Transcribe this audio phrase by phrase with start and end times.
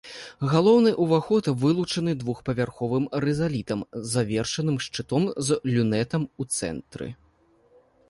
[0.53, 3.79] Галоўны ўваход вылучаны двухпавярховым рызалітам,
[4.17, 7.07] завершаным шчытом з люнетам у цэнтры.